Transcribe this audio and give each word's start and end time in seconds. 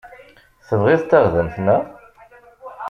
Tebɣiḍ 0.67 1.01
taɣdemt, 1.03 1.55
naɣ? 1.65 1.83